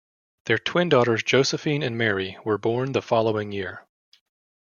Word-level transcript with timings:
Their 0.45 0.57
twin 0.57 0.89
daughters, 0.89 1.21
Josephine 1.21 1.83
and 1.83 1.95
Mary, 1.95 2.35
were 2.43 2.57
born 2.57 2.91
the 2.93 3.03
following 3.03 3.51
year. 3.51 3.85